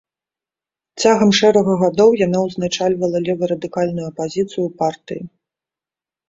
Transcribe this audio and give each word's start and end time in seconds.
Цягам 1.01 1.31
шэрага 1.39 1.75
гадоў 1.81 2.11
яна 2.21 2.39
ўзначальвала 2.45 3.17
леварадыкальную 3.27 4.05
апазіцыю 4.11 4.61
ў 4.65 4.69
партыі. 4.81 5.23